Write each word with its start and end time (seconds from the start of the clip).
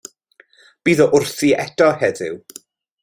Bydd 0.89 1.03
o 1.05 1.07
wrthi 1.11 1.51
eto 1.65 1.91
heddiw. 2.01 2.41